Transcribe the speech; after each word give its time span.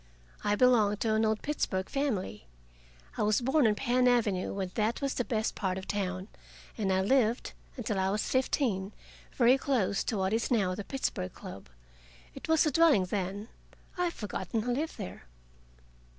I 0.43 0.55
belong 0.55 0.97
to 0.97 1.13
an 1.13 1.23
old 1.25 1.43
Pittsburgh 1.43 1.87
family. 1.87 2.47
I 3.17 3.21
was 3.21 3.39
born 3.39 3.67
on 3.67 3.75
Penn 3.75 4.07
Avenue, 4.07 4.51
when 4.51 4.71
that 4.73 4.99
was 4.99 5.13
the 5.13 5.23
best 5.23 5.53
part 5.53 5.77
of 5.77 5.87
town, 5.87 6.27
and 6.75 6.91
I 6.91 7.01
lived, 7.01 7.53
until 7.77 7.99
I 7.99 8.09
was 8.09 8.27
fifteen, 8.27 8.93
very 9.33 9.59
close 9.59 10.03
to 10.05 10.17
what 10.17 10.33
is 10.33 10.49
now 10.49 10.73
the 10.73 10.83
Pittsburgh 10.83 11.33
Club. 11.33 11.69
It 12.33 12.47
was 12.47 12.65
a 12.65 12.71
dwelling 12.71 13.05
then; 13.05 13.49
I 13.95 14.05
have 14.05 14.15
forgotten 14.15 14.63
who 14.63 14.73
lived 14.73 14.97
there. 14.97 15.25